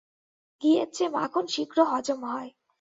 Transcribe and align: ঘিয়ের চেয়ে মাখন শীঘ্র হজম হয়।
ঘিয়ের 0.61 0.87
চেয়ে 0.93 1.09
মাখন 1.09 1.45
শীঘ্র 1.47 1.77
হজম 1.85 2.19
হয়। 2.25 2.49